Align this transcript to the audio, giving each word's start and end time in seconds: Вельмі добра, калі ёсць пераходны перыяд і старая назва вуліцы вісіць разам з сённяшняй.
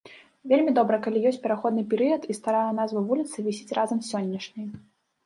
Вельмі 0.51 0.71
добра, 0.77 0.97
калі 1.07 1.19
ёсць 1.31 1.37
пераходны 1.43 1.83
перыяд 1.91 2.25
і 2.35 2.37
старая 2.39 2.63
назва 2.79 3.05
вуліцы 3.11 3.45
вісіць 3.49 3.75
разам 3.81 4.01
з 4.01 4.11
сённяшняй. 4.17 4.67